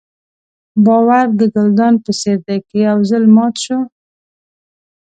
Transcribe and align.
باور 0.85 1.25
د 1.39 1.41
ګلدان 1.55 1.93
په 2.03 2.11
څېر 2.19 2.37
دی 2.47 2.57
که 2.67 2.75
یو 2.87 2.97
ځل 3.09 3.23
مات 3.35 3.55
شو. 3.63 3.79